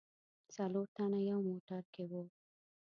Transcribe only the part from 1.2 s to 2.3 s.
یو موټر کې و.